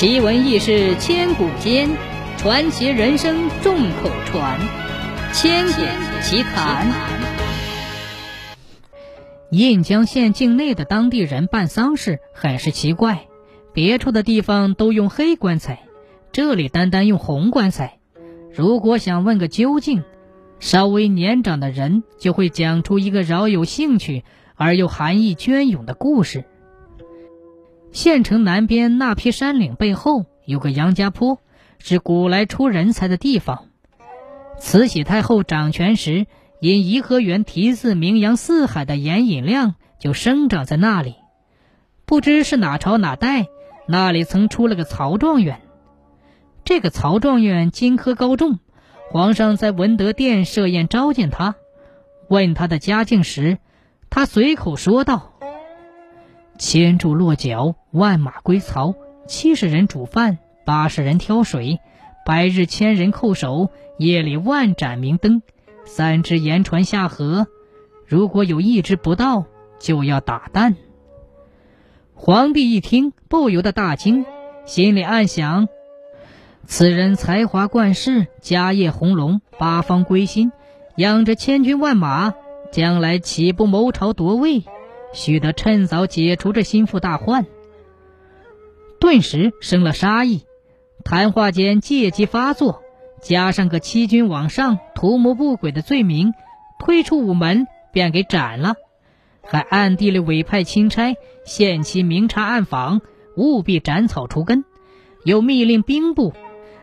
[0.00, 1.90] 奇闻异事千古间，
[2.38, 4.58] 传奇人生众口传。
[5.34, 5.82] 千古
[6.22, 6.90] 奇谈。
[9.50, 13.26] 印江县境内的当地人办丧事很是奇怪，
[13.74, 15.82] 别处的地方都用黑棺材，
[16.32, 17.98] 这里单单用红棺材。
[18.54, 20.02] 如果想问个究竟，
[20.60, 24.24] 稍微年长的人就会讲出一个饶有兴趣
[24.54, 26.46] 而又含义隽永的故事。
[27.92, 31.38] 县城南边那批山岭背后有个杨家坡，
[31.78, 33.66] 是古来出人才的地方。
[34.58, 36.26] 慈禧太后掌权时，
[36.60, 41.16] 因颐和园题字名扬四海的严寅亮就生长在那里。
[42.04, 43.46] 不知是哪朝哪代，
[43.88, 45.60] 那里曾出了个曹状元。
[46.64, 48.60] 这个曹状元金科高中，
[49.10, 51.56] 皇上在文德殿设宴召见他，
[52.28, 53.58] 问他的家境时，
[54.10, 55.29] 他随口说道。
[56.60, 58.94] 千柱落脚，万马归槽。
[59.26, 61.80] 七十人煮饭，八十人挑水，
[62.26, 65.40] 白日千人叩首，夜里万盏明灯。
[65.86, 67.46] 三只盐船下河，
[68.06, 69.46] 如果有一只不到，
[69.78, 70.76] 就要打蛋。
[72.12, 74.26] 皇帝一听，不由得大惊，
[74.66, 75.66] 心里暗想：
[76.66, 80.52] 此人才华冠世，家业宏隆，八方归心，
[80.96, 82.34] 养着千军万马，
[82.70, 84.62] 将来岂不谋朝夺位？
[85.12, 87.46] 须得趁早解除这心腹大患。
[88.98, 90.42] 顿时生了杀意，
[91.04, 92.82] 谈话间借机发作，
[93.22, 96.32] 加上个欺君罔上、图谋不轨的罪名，
[96.78, 98.74] 推出午门便给斩了，
[99.42, 101.16] 还暗地里委派钦差
[101.46, 103.00] 限期明察暗访，
[103.36, 104.64] 务必斩草除根，
[105.24, 106.34] 又密令兵部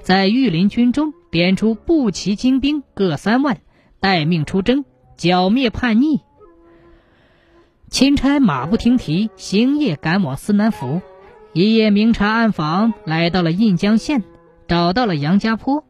[0.00, 3.58] 在御林军中点出步骑精兵各三万，
[4.00, 6.22] 待命出征，剿灭叛逆。
[7.90, 11.00] 钦差马不停蹄，星夜赶往思南府，
[11.54, 14.24] 一夜明察暗访，来到了印江县，
[14.68, 15.84] 找到了杨家坡。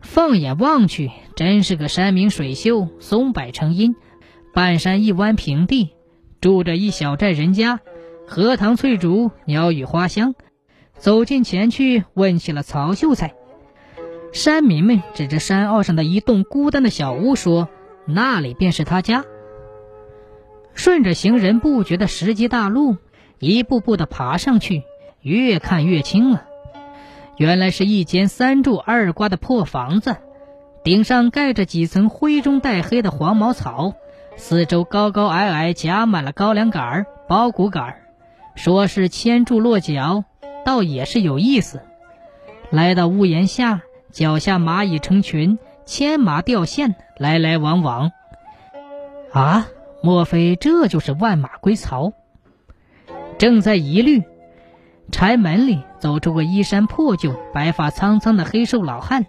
[0.00, 3.96] 放眼望去，真是个山明水秀，松柏成荫，
[4.52, 5.90] 半山一湾平地，
[6.40, 7.80] 住着一小寨人家，
[8.26, 10.34] 荷塘翠竹，鸟语花香。
[10.98, 13.32] 走近前去，问起了曹秀才。
[14.34, 17.70] 山民们指着山坳上的一栋孤单的小屋，说
[18.06, 19.24] ：“那里便是他家。”
[20.74, 22.96] 顺着行人不觉的石阶大路，
[23.38, 24.82] 一步步的爬上去，
[25.20, 26.44] 越看越清了。
[27.36, 30.16] 原来是一间三柱二瓜的破房子，
[30.84, 33.94] 顶上盖着几层灰中带黑的黄茅草，
[34.36, 38.02] 四周高高矮矮夹满了高粱杆儿、苞谷杆儿。
[38.54, 40.24] 说是千柱落脚，
[40.64, 41.82] 倒也是有意思。
[42.68, 43.80] 来到屋檐下，
[44.12, 48.12] 脚下蚂蚁成群，牵麻吊线，来来往往。
[49.32, 49.68] 啊！
[50.02, 52.12] 莫非这就是万马归巢？
[53.38, 54.22] 正在疑虑，
[55.12, 59.26] 柴门里走出个衣衫破旧、白发苍苍的黑瘦老汉，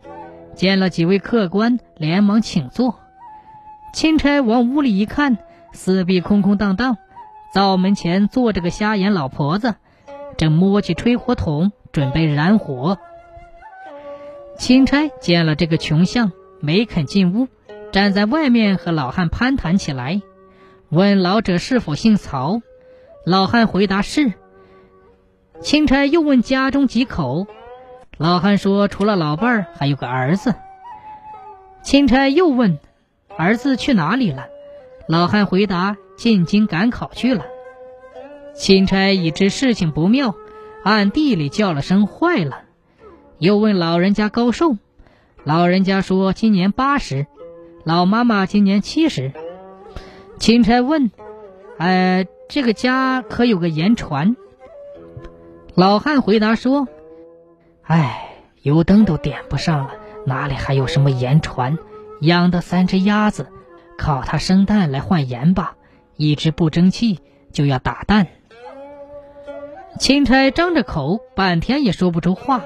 [0.55, 2.99] 见了几位客官，连忙请坐。
[3.93, 5.37] 钦差往屋里一看，
[5.73, 6.97] 四壁空空荡荡，
[7.53, 9.75] 灶门前坐着个瞎眼老婆子，
[10.37, 12.97] 正摸起吹火筒准备燃火。
[14.57, 16.31] 钦差见了这个穷相，
[16.61, 17.47] 没肯进屋，
[17.91, 20.21] 站在外面和老汉攀谈起来。
[20.91, 22.61] 问老者是否姓曹，
[23.25, 24.33] 老汉回答是。
[25.61, 27.47] 钦差又问家中几口，
[28.17, 30.53] 老汉说除了老伴儿，还有个儿子。
[31.81, 32.77] 钦差又问，
[33.37, 34.47] 儿子去哪里了？
[35.07, 37.45] 老汉回答进京赶考去了。
[38.53, 40.35] 钦差已知事情不妙，
[40.83, 42.63] 暗地里叫了声坏了。
[43.37, 44.75] 又问老人家高寿，
[45.45, 47.27] 老人家说今年八十，
[47.85, 49.31] 老妈妈今年七十。
[50.41, 51.11] 钦差问
[51.77, 54.35] ：“呃，这个家可有个盐船？”
[55.75, 56.87] 老汉回答说
[57.85, 58.27] ：“哎，
[58.63, 59.91] 油灯都点不上了，
[60.25, 61.77] 哪里还有什么盐船？
[62.21, 63.49] 养的三只鸭子，
[63.99, 65.75] 靠它生蛋来换盐吧。
[66.15, 67.19] 一只不争气，
[67.53, 68.25] 就要打蛋。”
[69.99, 72.63] 钦差张着口，半天也说不出话，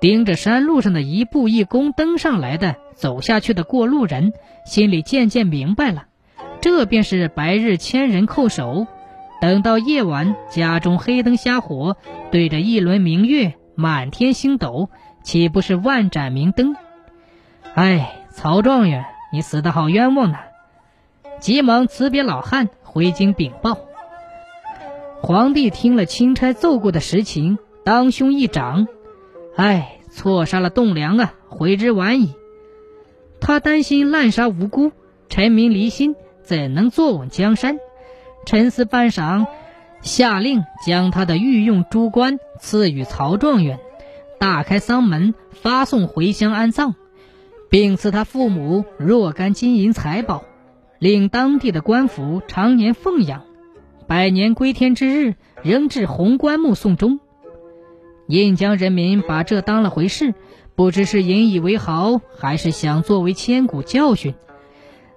[0.00, 4.32] 盯着山路上的一步一弓登上来的、走下去的过路人，
[4.66, 6.06] 心里渐渐明白了。
[6.64, 8.86] 这便是白日千人叩首，
[9.38, 11.98] 等到夜晚，家中黑灯瞎火，
[12.30, 14.88] 对着一轮明月，满天星斗，
[15.22, 16.74] 岂不是万盏明灯？
[17.74, 20.46] 哎，曹状元，你死得好冤枉啊！
[21.38, 23.76] 急忙辞别老汉，回京禀报。
[25.20, 28.88] 皇帝听了钦差奏过的实情，当胸一掌，
[29.54, 32.32] 哎，错杀了栋梁啊，悔之晚矣。
[33.38, 34.92] 他担心滥杀无辜，
[35.28, 36.16] 臣民离心。
[36.44, 37.78] 怎能坐稳江山？
[38.46, 39.46] 沉思半晌，
[40.02, 43.78] 下令将他的御用朱官赐予曹状元，
[44.38, 46.94] 大开丧门，发送回乡安葬，
[47.70, 50.44] 并赐他父母若干金银财宝，
[50.98, 53.44] 令当地的官府常年奉养，
[54.06, 57.18] 百年归天之日，仍至红棺木送终。
[58.26, 60.34] 印江人民把这当了回事，
[60.74, 64.34] 不知是引以为豪，还是想作为千古教训。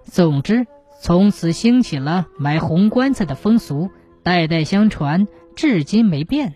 [0.05, 0.67] 总之，
[0.99, 3.89] 从此兴起了买红棺材的风俗，
[4.23, 6.55] 代代相传，至今没变。